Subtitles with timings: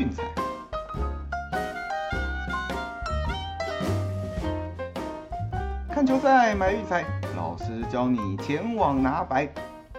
[0.00, 0.22] 运彩。
[5.90, 7.04] 看球赛买运彩，
[7.36, 9.46] 老师教你前往拿白。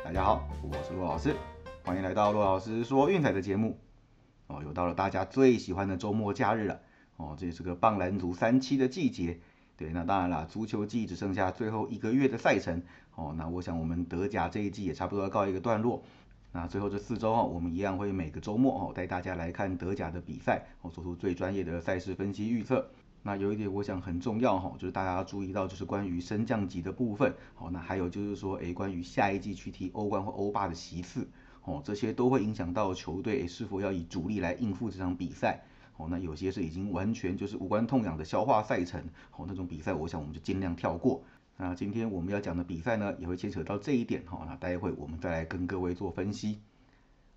[0.04, 1.36] 大家好，我是骆老师，
[1.86, 3.78] 欢迎来到骆老师说运彩的节目。
[4.48, 6.80] 哦，又到了大家最喜欢的周末假日了。
[7.18, 9.40] 哦，这是个棒篮足三期的季节。
[9.78, 12.82] 对，那当然了，足球季只剩下最后一个月的赛程。
[13.14, 16.02] 哦，那我想我们德甲这一季也差不多要告一个段落。
[16.54, 22.86] 那最后这四周哦，我们一样会每个周末哦带大家来看德甲的比赛，哦做出最专业的赛事分析预测。
[23.24, 27.34] 那有一点我想很重要哈，就是大家注意到就是关于升降级的部分。
[27.54, 31.28] 好，那还有就是说，诶，关于下一季去踢欧冠或欧霸的席次，
[31.64, 35.62] 哦，这些都会影响到球队是否要以主力来应付这场比赛。
[35.98, 39.00] 哦，那有些是已经完全就是无关痛痒的消化赛程，
[39.38, 41.22] 哦，那种比赛我想我们就尽量跳过。
[41.62, 44.44] 那今天我们要讲的比赛呢，也会牵扯到这一点哈。
[44.48, 46.60] 那待会我们再来跟各位做分析。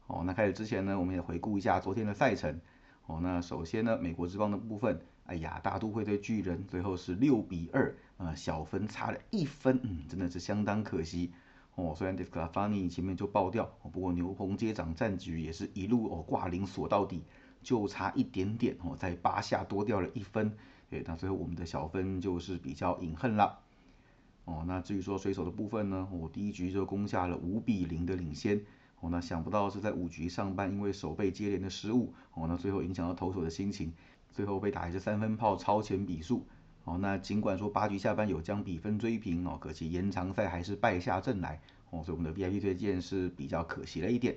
[0.06, 2.58] 哦，那开始之前呢，我们也回顾一下昨天的赛程。
[3.04, 11.30] 哦，那首先呢，美国之邦的部分，哎呀，大都会对巨人最后是六比二，呃，小分差了一分，嗯，真的是相当可惜。
[11.74, 17.22] 哦，虽然 Disclafani 前面就爆掉，不过牛棚接掌战局也是一路哦挂零锁到底，
[17.60, 20.56] 就差一点点哦，在八下多掉了一分。
[20.88, 23.58] 对，那最后我们的小分就是比较隐恨了。
[24.44, 28.60] 哦，那至于说水手的部分呢，我第一局就攻下了五比零的领先。
[29.00, 33.92] 哦，那想不到是在五局上半，因为手背接连的失误，哦，那最后影响到投手的心情，
[34.32, 36.46] 最后被打一支三分炮超前比数。
[36.84, 41.60] 哦，那尽管说八局下半有将比分追平，哦，可惜延长赛还是败下阵来。
[41.90, 44.36] 哦，所以我们的 VIP 推荐是比较可惜了一点。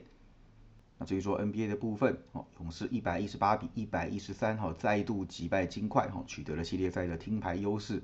[0.97, 8.01] 那至于说 NBA 的部分，哦，勇士一百一十八比一百一十三，哈，再度击败金块，哈，取得了系列赛的听牌优势。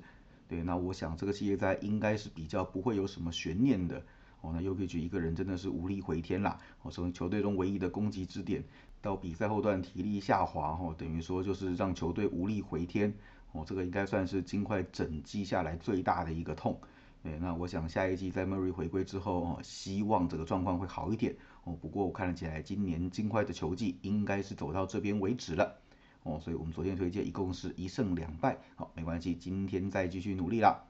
[0.54, 4.00] 对，那我想这个系列赛应该是比较不会有什么悬念的。
[4.40, 6.56] 哦，那 UKG 一个人真的是无力回天啦。
[6.82, 8.62] 哦，从球队中唯一的攻击支点，
[9.02, 13.12] 到比赛后段体力下滑，哦，等于说就是让球队无力回天。
[13.50, 16.80] 哦，这个应该算是金块整季下来最大的一个痛。
[17.20, 21.34] 对，那我想下一季在 Murray 回归之后，哦，希望这个状况会好一点。
[21.64, 25.80] 哦，不过我看了起来，今年金块的球技应该是走到这边为止了。
[26.24, 30.82] 哦，所以我们昨天推荐一共是一胜两败，好，没关系，今天再继续努力啦。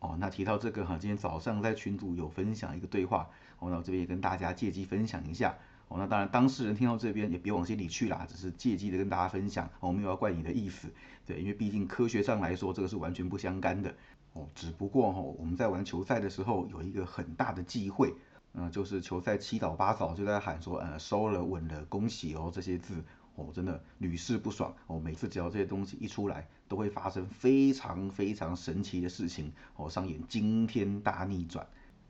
[0.00, 5.56] 哦，那提到这个哈，今天早上在群组有分享一个对话，哦，那我这边也跟大家借机分享一下。
[5.88, 10.92] 哦，那当然当事人听到这边也别往心里去啦，只是借机的跟大家分享，我没有要怪你的意思，
[11.24, 13.94] 对，因为毕竟科学上来说这个是完全不相干的。
[14.32, 18.12] 哦，只不过哈，我们在玩球赛的时候有一个很大的忌讳，
[18.52, 23.04] 嗯，就是球赛七早八早就在喊说，呃，收了稳了，恭喜哦这些字。
[23.36, 24.98] 哦，真的屡试不爽哦！
[24.98, 31.66] 每次只要这些东西一出来，都会发生非常非常神奇的事情哦，上演惊天大逆转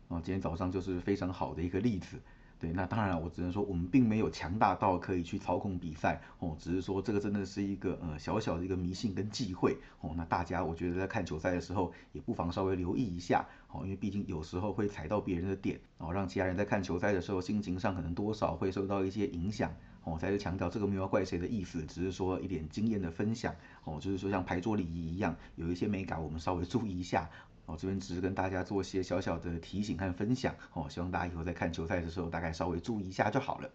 [0.09, 0.21] 哦！
[0.25, 2.17] 今天早上就是非常好的一个例子。
[2.59, 10.15] 对，那当然我只能说我们并没有强大到可以去操控比赛哦，只是说这个真的是一个呃小小的一个迷信跟忌讳哦。
[10.17, 19.71] 那大家我觉得在看球赛的时候，也不妨稍微留意一下哦，因为毕竟有时候会踩到别人的点哦，让其他人在看球赛的时候心情上可能多少会受到一些影响。
[20.07, 23.53] 哦，再次强调，这个没有怪谁的意思，只是说一点经验的分享。
[23.83, 27.29] 哦，就是说像牌桌礼仪一样，有一些美感，我们稍微注意一下。
[27.65, 30.55] 哦，这边只是跟大家做些小小的提醒和分享。
[30.75, 33.69] 哦，希望大家以后在看球赛的时候，大概稍微注意一下就好了。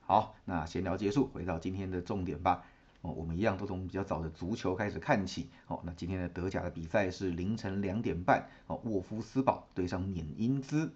[0.00, 2.64] 好，那闲聊结束，回到今天的重点吧。
[3.02, 5.50] 哦，我们一样都从比较早的足球开始看起。
[5.66, 8.48] 哦，那今天的德甲的比赛是凌晨两点半。
[8.66, 10.90] 哦，沃夫斯堡对上缅因兹。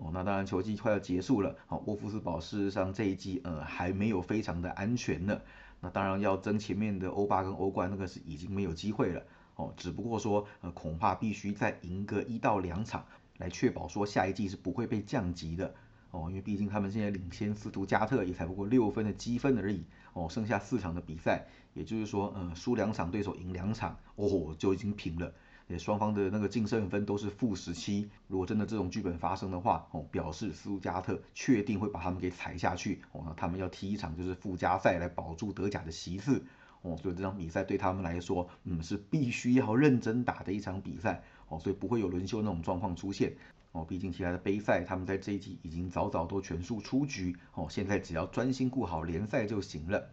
[0.00, 5.40] 哦，那当然球季快要结束了，好，沃夫斯堡事实上这一季呃还没有非常的安全呢，
[5.80, 9.20] 那当然要争前面的欧霸跟欧冠那个是已经没有机会了，
[9.56, 13.04] 哦，只不过说呃恐怕必须再赢个一到两场，
[13.38, 15.74] 来确保说下一季是不会被降级的，
[16.12, 19.82] 哦，因为毕竟他们现在领先斯图加特也才不过六分的积分而已，
[20.12, 21.44] 哦，剩下四场的比赛，
[21.74, 25.32] 也就是说呃输两场对手赢两场，哦就已经平了。
[25.68, 36.42] 也双方的那个净胜分都是负十七，如果真的这种剧本发生的话，哦，表示斯图加特确定会把他们给踩下去，哦，那他们要踢一场就是附加赛来保住德甲的席次，
[36.80, 43.36] 哦，所以这场比赛对他们来说，嗯，是必须要认真打的一场比赛，哦，所以不会有轮休那种状况出现，
[43.72, 50.08] 哦，毕竟其他的杯赛他们在这一季已经早早都全数出局，哦，现在只要专心顾好联赛就行了，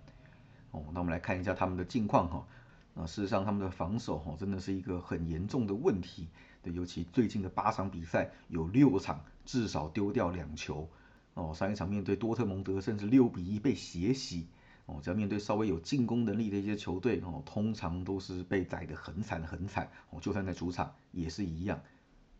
[0.72, 2.46] 哦，那我们来看一下他们的近况哈。
[2.98, 6.30] 那事实上，他们的防守哈真的是一个很严重的问题。
[6.64, 10.90] 对，尤其最近的八场比赛，有六场至少丢掉两球。
[11.34, 14.48] 哦，上一场面对多特蒙德，甚至六比一被血洗。
[14.86, 19.92] 哦，只要面对稍微有进攻能力的一些球队，哦，通常都是被宰得很惨很惨。
[20.12, 21.82] 哦，就算在主场也是一样。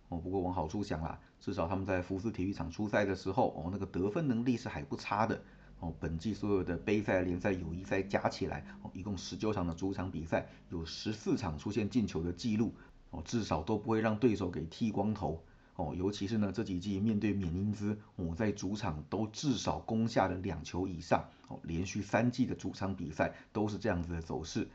[0.08, 5.42] 哦，不过往好处想啦，至少他们在福斯体育场出赛的时候，哦，那个得分能力是还不差的。
[5.80, 12.74] 哦，本季所有的杯赛、联赛、友谊赛加起来，哦，一共十九场的主场比赛，有十四场出现进球的记录，
[13.12, 15.44] 哦，至少都不会让对手给剃光头，
[15.76, 24.68] 哦，尤其是呢这几季面对缅因兹，我在主场都至少攻下了两球以上，哦，连续三季的主场比赛都是这样子的走势，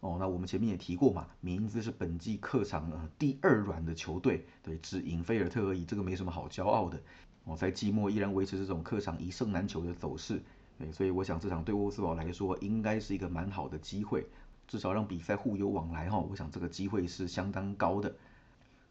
[0.00, 7.00] 哦，那我们前面也提过嘛，缅因兹是本季客场呃第二软的球队，对，只赢菲尔特而已，这个没什么好骄傲的。
[7.44, 10.40] 哦，在季末依然维持这种客场一胜难求的走势，
[10.78, 14.24] 对，所以我想这场对沃斯堡来说应该是一个蛮好的机会，
[14.68, 18.14] 至少让比赛互有往来哈，我想这个机会是相当高的。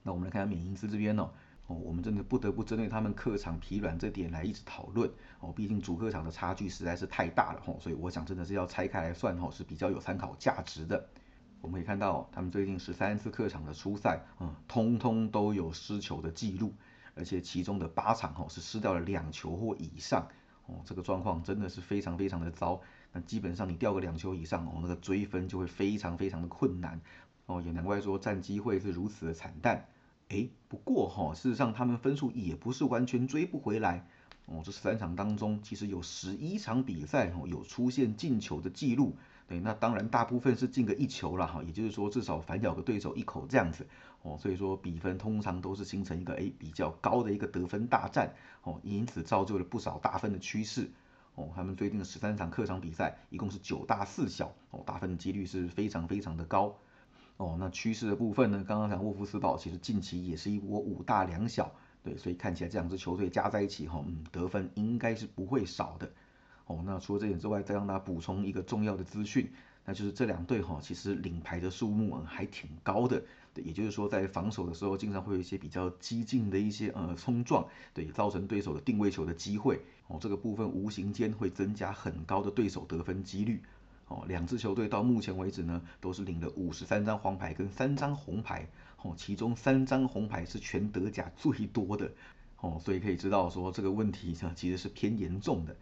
[0.04, 1.30] 那我们来看下缅因斯这边哦，
[1.68, 5.10] 哦，我们真的不得不针对他们客场疲软这点来一直讨论
[5.40, 11.08] 哦，毕竟主客场的差距实在是太大了哈，所以我想真的是要拆开来算哈，是比较有参考价值的。
[11.62, 16.74] 我们可以看到他们最近十三次客场的初赛，嗯，通通都有失球的记录。
[17.16, 20.28] 而且其中的八场哈是失掉了两球或以上
[20.66, 22.82] 哦，这个状况真的是非常非常的糟。
[23.12, 27.02] 那基本上你掉个两球以上哦，那个追分就会非常非常的困难
[27.46, 29.88] 哦，也难怪说战机会是如此的惨淡。
[30.30, 34.08] 哎，不过哈，事实上他们分数也不是完全追不回来
[34.46, 39.18] 哦，这三场当中其实有十一场比赛哦有出现进球的记录。
[39.52, 43.86] 对，那当然大部分是进个一球了哈，也就是说至少反咬个对手一口这样子
[44.22, 48.34] 哦，所以说比分通常都是形成一个诶比较高的一个得分大战
[48.64, 50.90] 哦，因此造就了不少大分的趋势
[51.36, 51.50] 哦。
[51.54, 56.78] 他们最近的十三场客场比赛一共是九大四小哦，大分的几率是非常非常的高
[57.36, 57.58] 哦。
[57.60, 61.70] 那趋势的部分呢，刚刚讲沃夫斯堡其实近期也是一波五大两小，
[62.06, 66.10] 对，所以看起来这两支球队加在一起哈，嗯，得分应该是不会少的。
[66.66, 69.52] 哦，那除了这点之外，再让大家补充一个重要的资讯，
[69.84, 73.22] 那就是这两队哈，其实领牌的数目还挺高的，
[73.54, 83.62] 对，也就是说在防守的时候，经常会有一些比较激进的一些呃冲撞，对，造成对手的定位球的机会，哦，这个部分无形间会增加很高的对手得分几率，
[84.08, 88.68] 哦，两支球队到目前为止呢，都是领了五十三张黄牌跟三张红牌，
[89.02, 92.10] 哦，其中三张红牌是全德甲最多的，
[92.60, 95.76] 哦，所以可以知道说这个问题呢其实是偏严重的。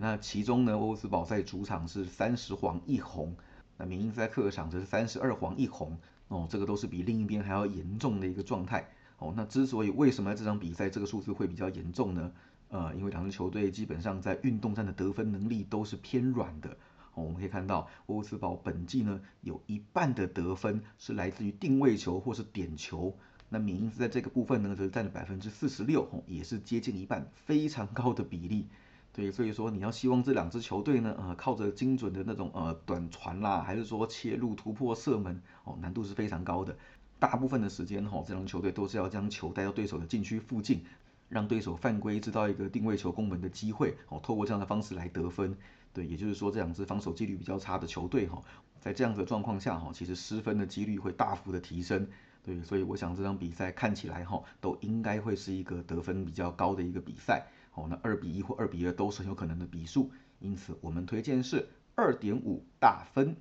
[0.00, 3.36] 那其中呢，沃斯堡在主场是三十黄一红，
[3.76, 5.98] 那缅因斯在客场则是三十二黄一红，
[6.28, 8.88] 哦，这个都是比另一边还要严重的一个状态。
[9.18, 12.32] 哦，那之所以为什么这场比赛这个数字会比较严重呢？
[12.68, 16.70] 呃，因为两支球队基本上在运动战的得分能力都是偏软的。
[17.14, 23.16] 哦，我们可以看到沃斯堡本季呢有一半的得分是来自于定位球或是点球，
[23.48, 28.66] 那缅因斯在这个部分呢则占了百分之四十六，也是接近一半，非常高的比例。
[29.16, 36.76] 对，所以说你要希望这两支球队呢，呃，靠着精准的那种呃短传啦，还是说切入突破射门，哦，难度是非常高的。
[37.18, 40.84] 大部分的时间哈，这两支球队都是要将球带到对手的禁区附近，
[41.30, 45.56] 让对手犯规，制造一个定位球攻门的机会，哦，透过这样的方式来得分。
[45.94, 48.42] 对，也就是说这两支防守纪律比较差的球队哈，
[48.78, 52.06] 在这样的状况下哈，其实失分的几率会大幅的提升。
[52.44, 57.46] 对，所以我想这场比赛看起来哈，都应该会是一个得分比较高的一个比赛。
[57.76, 63.36] 哦，那二比一或二比二都是很有可能的比数，因此我们推荐是二点五大分。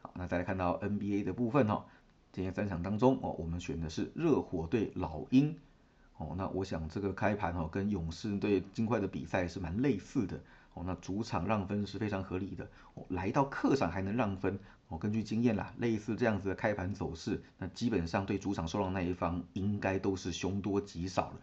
[0.00, 1.84] 好，那再来看到 NBA 的部分哈，
[2.32, 5.56] 今天三场当中哦，我们选的是热火对老鹰。
[6.18, 10.40] 哦，那我想这个开盘哈跟勇士对金块的比赛是蛮类似的。
[10.74, 12.68] 哦，那主场让分是非常合理的。
[12.94, 14.56] 哦，来到客场还能让分，
[14.86, 21.40] 哦，根据经验啦，类似这样子的开盘走势，那基本上对主场受让那一方应该都是凶多吉少了。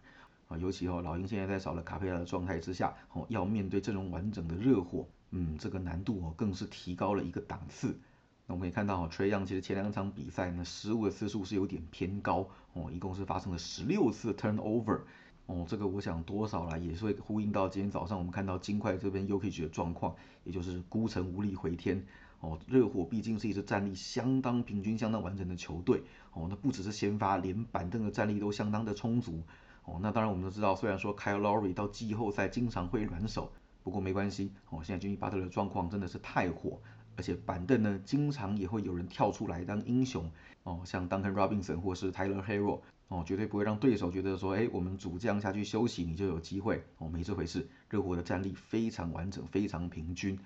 [0.48, 7.98] 啊，尤其哦，老鹰现在在少了卡佩拉的状态之下，哦，要面对阵容完整的热火，嗯，这个难度哦，更是提高了一个档次。
[8.46, 15.00] 那我们可以看到，哦，Trey Young 其实前两场比赛呢，失误的次数是有点偏高，哦，一共是发生了十六次 turnover，
[15.46, 22.06] 哦，这个我想多少啦，也是会呼应到今天早上我们看到金块这边 Ukage 的状况，也就是孤城无力回天。
[22.38, 26.02] 哦，热火毕竟是一支战力相当平均、相当完整的球队，
[26.34, 29.42] 哦，那不只是先发，连板凳的战力都相当的充足。
[29.86, 33.50] 哦，那当然我们都知道，虽然说 Kyle Lowry 到季后赛经常会软手，
[33.82, 34.52] 不过没关系。
[34.68, 36.80] 哦，现在军 y 巴特的状况真的是太火，
[37.16, 40.28] 而且板凳呢，经常也会有人跳出来当英雄。
[40.64, 46.84] 哦，像 Duncan Robinson 或是 Tyler Hero，哦，绝对不会让对手觉得说，哎，我们主将下去休息，你就有机会。
[46.98, 47.64] 哦，没这回事。
[47.88, 50.36] 热火的战力非常完整，非常平均，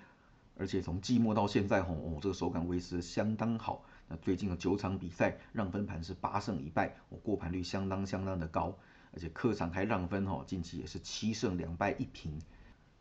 [0.55, 3.83] 而且从季末到现在，吼哦，这个手感维持相当好。
[4.07, 8.77] 那最近的九场比赛，让分盘是八胜一败，哦，过盘率相当相当的高。
[9.13, 12.39] 而且客场还让分哈，近期也是七胜两败一平，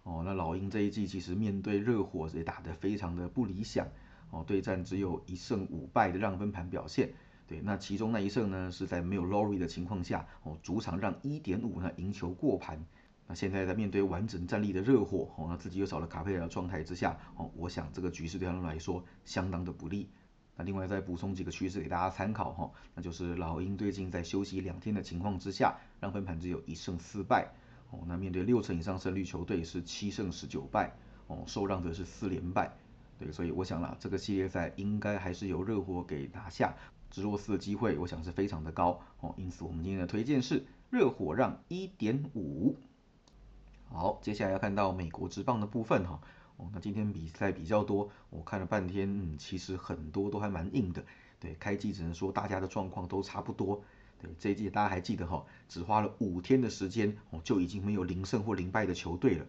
[0.02, 3.86] 哦，那老鹰这一季其实面对热火也打得非常的不理想，
[4.30, 7.10] 哦，对战只有一胜五败的让分盘表现，
[7.46, 12.84] 对，那其中那一胜呢是在没有 Lori 的情况下，哦，主场让一点五呢赢球过盘，
[13.28, 20.08] 那现在在面对完整战力的热火，哦，那自己又少了卡佩尔的状态之下，哦，我想这个局势对他们来说相当的不利。
[20.62, 27.52] 另外再补充几个趋势给大家参考哈，那就是老鹰最近在休息两天的情况之下，让分盘只有一胜四败，
[27.90, 30.92] 哦，那面对六成以上胜率球队是七胜十九败，
[31.26, 32.72] 哦，受让则是四连败，
[33.18, 36.74] 对，所以我想啦，这个系列赛应该还是由热火给拿下，
[37.10, 42.76] 直落四的机会，我想是非常的高，哦，因此我们今天的推荐是热火让一点五。
[43.88, 46.12] 好，接下来要看到美国职棒的部分哈。
[46.14, 46.20] 哦，
[46.72, 51.04] 那今天比赛比较多，我看了半天，嗯，其实很多都还蛮硬的。
[51.38, 53.82] 对，开季只能说大家的状况都差不多。
[54.20, 59.46] 对，这一季大家还记得哈，只花了五天的时间，哦，就已经没有零胜或零败的球队了。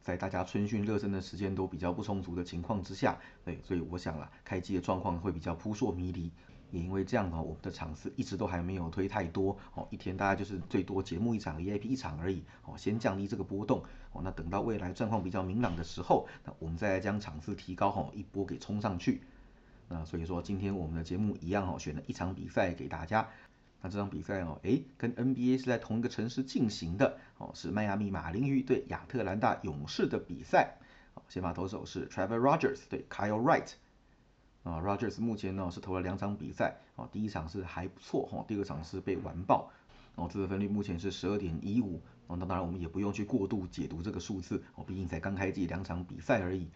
[0.00, 6.30] 在大家春训热身的时间都比较不充足的情况之下，对，所以我想啊，开机的状况会比较扑朔迷离。
[6.70, 13.82] 也因为这样呢，我们的场次一直都还没有推太多哦，一天大概就是最多节目一场，VIP 一场而已哦，先降低这个波动
[14.12, 19.22] 哦，那等到未来状况比较明朗的时候，那我们再来将场次提高哦，一波给冲上去。
[19.88, 23.28] 那所以说今天我们的节目一样哦，选了一场比赛给大家。
[23.80, 30.76] 那这场比赛哦，诶，跟 NBA 是在同一个城市进行的哦，是迈阿密马林鱼对亚特兰大勇士的比赛。
[31.28, 33.72] 先发投手是 Trevor Rogers 对 Kyle Wright。
[34.62, 39.70] 啊，Rogers 目前呢是投了两场比赛，啊，第一场是还不错，哈，第二场是被完爆，
[40.16, 46.68] 哦，自得分率目前是十二点一五，哦，那当然我们也不用去过度解读这个数字，哦，毕竟才刚开季两场比赛而已。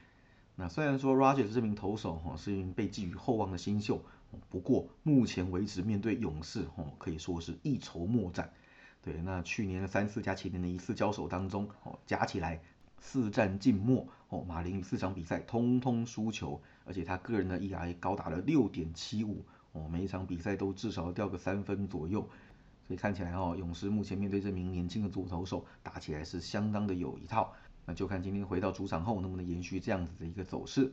[0.54, 4.02] 那虽然说 Rogers 这名投手，哈，是一名被寄予厚望的新秀，
[4.48, 8.52] 不过目前为止面对勇士，哦，可以说是一筹莫展。
[9.02, 12.62] 对，那去年的三次加前年的一次交手当中，哦，加起来。
[13.04, 22.20] 四战尽末哦，马林四场比赛通通输球，而且他个人的 ERA 高达了六点七五哦，每一场比赛都至少掉个三分左右，
[22.86, 27.52] 所以看起来哦，勇士目前面对这名年轻的左投手打起来是相当的有一套，
[27.84, 30.92] 那就看今天回到主场后能不能延续这样子的一个走势。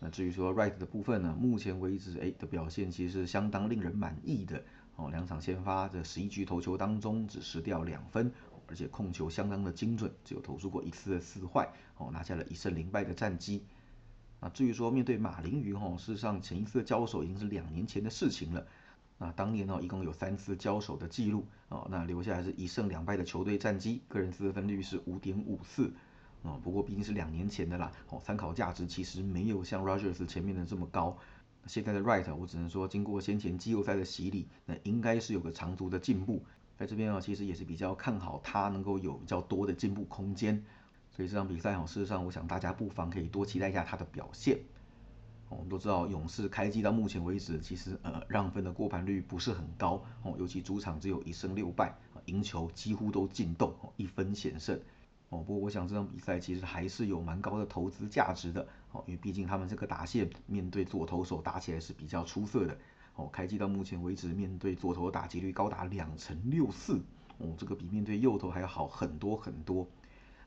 [0.00, 4.64] 那至于说 Right 的部分呢，目前为止哎的表现其实是相当令人满意的
[4.96, 8.32] 哦，两场先发的十一局投球当中只失掉两分。
[8.72, 13.66] 而且控球相当的精准，只有投出过一次的四坏，哦，拿下了一胜零败的战绩。
[14.40, 18.66] 那至于说面对马林鱼，哦，事实上前一次的交手已经是两年前的事情了。
[19.18, 25.92] 那当年呢，一共有三次交手的记录，哦，那留下来是一胜两败的球队战绩，个人得分率是五点五四，
[26.40, 31.18] 哦，不过毕竟是两年前的啦，哦，参考价值其实没有像 Rogers 前面的这么高。
[31.66, 36.42] 现在的 Right，我只能说经过先前季后赛的洗礼，那应该是有个长足的进步。
[36.76, 40.64] 在这边啊，其实也是比较看好他能够有比较多的进步空间，
[41.10, 44.58] 所以这场比赛哦，事实上我想大家不妨可以多期待一下他的表现。
[45.48, 54.80] 我们都知道勇士开机到目前为止，其实呃让分的过盘率不是很高哦，尤其主场只有一胜六败，赢球几乎都进洞，一分险胜。
[55.28, 62.78] 哦，不过我想这场比赛其实还是有蛮高的投资价值的哦，因为毕竟他们这个打线面对左投手打起来是比较出色的。
[63.14, 67.00] 哦，开机到目前为止，面对左投打击率高达两成六四，
[67.38, 69.86] 哦，这个比面对右投还要好很多很多。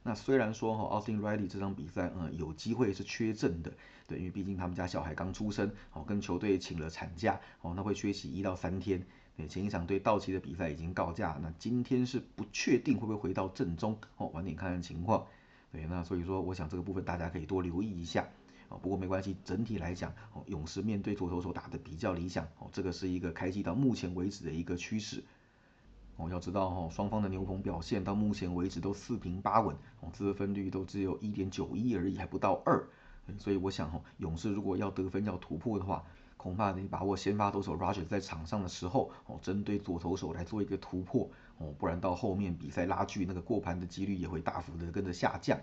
[0.03, 3.73] 那虽然说哈，Austin Riley 这场比赛，嗯，有机会是缺阵的，
[4.07, 9.03] 对，因为毕竟他们家小孩刚出生，哦，跟球队请了产假，哦，那会缺席一到三天。
[9.35, 15.25] 对，前一场对道奇的比赛已经告假，那今天是不确定会不会回到阵中，哦，晚点看看情况。
[15.71, 18.25] 对，那所以说，我想这个部分大家可以多留意一下。
[18.69, 25.23] 啊，不过没关系，整体来讲，哦，勇士面对左投手打的比较理想，哦，这个是一个开季到目前为止的一个趋势。
[26.17, 32.87] 哦，要知道哈，双方的牛棚表现到目前为止都四平八稳，哦，得分率都只有一点九一而已，还不到二。
[33.37, 36.03] 所以我想哈，勇士如果要得分要突破的话，
[36.37, 45.59] 恐怕得把握先发投手 Roger 在场上的时候，哦，针对左投手来做一个突破，哦，不然到后面比赛拉锯，那个过盘的几率也会大幅的跟着下降。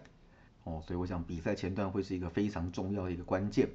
[0.64, 3.68] 哦，所以我想比赛前段会是一个非常重要的一个关键。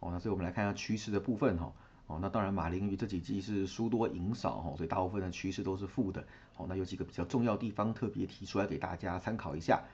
[0.00, 1.72] 哦，那所以我们来看一下趋势的部分哈。
[2.06, 6.26] 哦，那当然马林鱼这几季是输多赢少哈，所以大部分的趋势都是负的。
[6.56, 9.84] 哦，那有几个比较重要地方特别提出来给大家参考一下。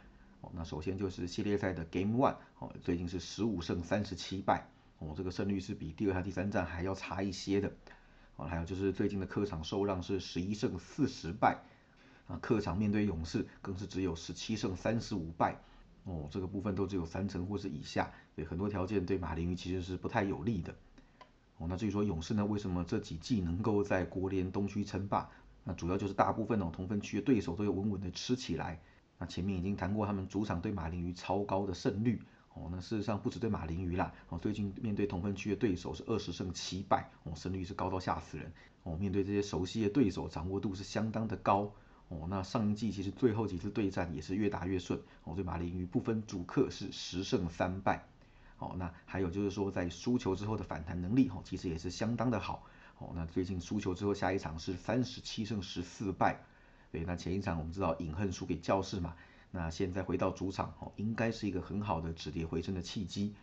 [0.40, 4.66] 哦，那首先就是系列赛的 Game One，哦，最近是十五胜三十七败，
[4.98, 7.70] 哦，这个胜率是比第二和第三战还要差一些的。
[8.36, 11.58] 哦，还有就是最近的客场受让是十一胜四十败，
[12.26, 15.56] 啊，客场面对勇士更是只有十七胜三十五败。
[16.06, 20.72] 哦，这个部分都只有三成或是以下，对很多条件对马林鱼其实是不太有利的。
[21.58, 25.28] 哦，那至于说勇士呢，为什么这几季能够在国联东区称霸？
[25.64, 28.80] 那主要就是大部分哦同分区的对手都有稳稳的吃起来。
[29.18, 32.22] 那前面已经谈过他们主场对马林鱼超高的胜率。
[32.54, 38.52] 哦，那事实上不止对马林鱼啦，哦最近面对同分区的对手是二十胜七败，哦胜率是高到吓死人。
[38.84, 41.72] 哦面对这些熟悉的对手，掌握度是相当的高。
[42.08, 48.04] 哦，那上一季其实最后几次对战也是越打越顺，哦，对马林鱼不分主客是十胜三败。
[48.58, 52.62] 哦，那还有就是说在输球之后的反弹能力，哦，其实也是相当的好。
[52.98, 56.40] 哦，那最近输球之后下一场是三十七胜十四败。
[56.90, 59.14] 对，那前一场我们知道隐恨输给教室嘛，
[59.50, 63.34] 那现在回到主场，哦，应该是一个很好的止跌回升的契机。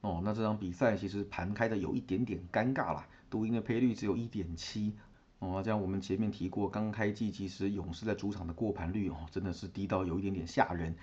[0.00, 4.94] 哦，那这场比赛其实盘开的有一点点尴尬啦，赌赢的赔率只有一点七。
[5.38, 10.94] 哦，这样我们前面提过，刚开季其实勇士在主场的过盘率哦，真的是低到有一点点吓人。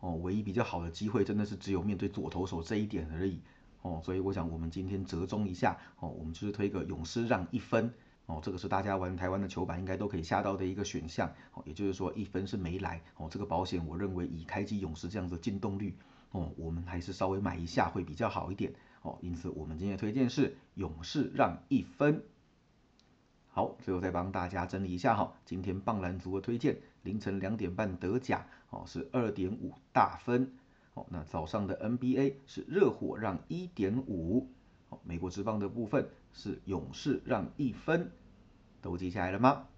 [0.00, 3.38] 哦，唯一比较好的机会真的是只有面对左投手这一点而已。
[3.82, 7.92] 哦，所以我想我们今天折中一下，哦，我们就是推个勇士让一分。
[8.26, 11.30] 哦，这个是大家玩台湾的球板应该都可以下到的一个选项。
[11.52, 13.00] 哦，也就是说一分是没来。
[13.16, 15.94] 哦，这个保险我认为以开机勇士这样的进动率，
[16.30, 18.72] 哦，我们还是稍微买一下会比较好一点。
[19.02, 22.22] 哦，因此我们今天推荐是勇士让一分。
[23.54, 30.50] 好，最后再帮大家整理一下哈，今天棒篮族的推荐，凌晨两点半德甲哦是二点五大分，
[30.94, 34.48] 哦那早上的 NBA 是热火让一点五，
[34.88, 38.10] 哦美国之棒的部分是勇士让一分，
[38.80, 39.68] 都记下来了吗？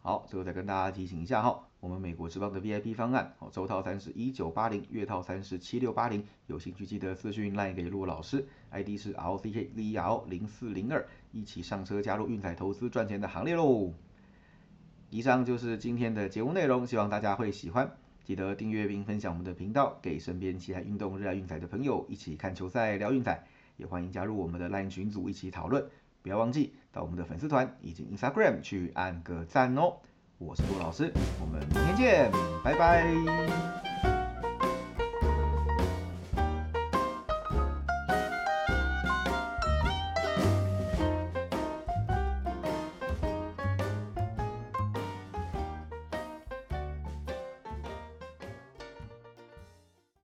[0.00, 1.68] 好，最后再跟大家提醒一下哈。
[1.82, 13.92] 我们美国之邦的 VIP 方案，哦，周套餐是一九八零，月套餐是七六八零，有兴趣记得私讯赖给陆老师，ID 是 LCKZL 零四零二，一起上车加入运彩投资赚钱的行列喽。
[15.10, 17.90] 以上就是今天的节目内容，希望大家会喜欢，
[18.22, 23.44] 记得订阅并分享我们的频道，给身边其他运动热爱运彩的朋友一起看球赛聊运彩，
[23.76, 25.84] 也欢迎加入我们的 LINE 群组一起讨论，
[26.22, 29.96] 不要忘记到我们的粉丝团以及 Instagram 去按个赞哦。
[30.44, 32.32] 我是杜老师，我们明天见，
[32.62, 33.91] 拜拜。